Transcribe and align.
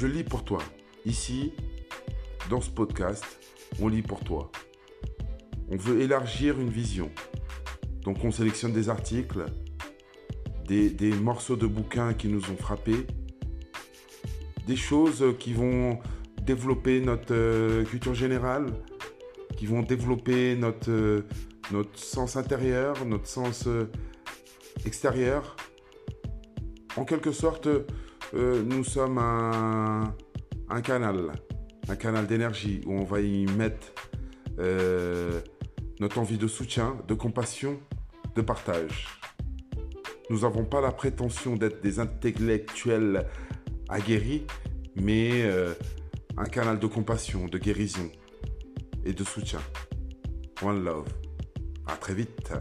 je 0.00 0.06
lis 0.06 0.24
pour 0.24 0.44
toi. 0.44 0.60
Ici, 1.04 1.52
dans 2.48 2.62
ce 2.62 2.70
podcast, 2.70 3.22
on 3.82 3.88
lit 3.88 4.00
pour 4.00 4.24
toi. 4.24 4.50
On 5.68 5.76
veut 5.76 6.00
élargir 6.00 6.58
une 6.58 6.70
vision. 6.70 7.10
Donc 8.00 8.24
on 8.24 8.30
sélectionne 8.30 8.72
des 8.72 8.88
articles, 8.88 9.44
des, 10.66 11.12
morceaux 11.20 11.56
de 11.56 11.66
bouquins 11.66 12.14
qui 12.14 12.28
nous 12.28 12.50
ont 12.50 12.56
frappés, 12.56 13.06
des 14.66 14.76
choses 14.76 15.22
qui 15.38 15.52
vont 15.52 15.98
développer 16.40 17.02
notre 17.02 17.34
euh, 17.34 17.84
culture 17.84 18.14
générale, 18.14 18.68
qui 19.58 19.66
vont 19.66 19.82
développer 19.82 20.56
notre, 20.56 20.90
euh, 20.90 21.26
notre 21.72 21.98
sens 21.98 22.36
intérieur, 22.36 23.04
notre 23.04 23.26
sens 23.26 23.66
euh, 23.66 23.90
extérieur. 24.86 25.56
En 26.96 27.04
quelque 27.04 27.32
sorte, 27.32 27.68
nous 28.32 28.84
sommes 28.84 29.18
un, 29.18 30.80
canal, 30.82 31.32
un 31.88 31.96
canal 31.96 32.26
d'énergie 32.26 32.80
où 32.86 32.94
on 32.94 33.04
va 33.04 33.20
y 33.20 33.46
mettre 33.46 33.92
notre 36.00 36.18
envie 36.18 36.38
de 36.38 36.46
soutien, 36.46 36.98
de 37.08 37.14
compassion, 37.14 37.80
de 38.34 38.42
partage. 38.42 39.08
Nous 40.28 40.40
n'avons 40.40 40.64
pas 40.64 40.80
la 40.80 40.92
prétention 40.92 41.56
d'être 41.56 41.82
des 41.82 41.98
intellectuels 41.98 43.26
aguerris, 43.88 44.46
mais 44.94 45.44
un 46.36 46.44
canal 46.44 46.78
de 46.78 46.86
compassion, 46.86 47.46
de 47.46 47.58
guérison 47.58 48.10
et 49.04 49.12
de 49.12 49.24
soutien. 49.24 49.60
One 50.62 50.84
love. 50.84 51.08
À 51.86 51.96
très 51.96 52.14
vite. 52.14 52.52